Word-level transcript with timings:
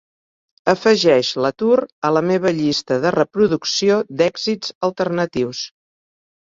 Afegeix 0.71 1.29
LaTour 1.45 1.77
a 2.09 2.11
la 2.17 2.25
meva 2.31 2.55
llista 2.61 2.99
de 3.05 3.13
reproducció 3.19 4.01
d'èxits 4.17 4.77
alternatius. 4.91 5.65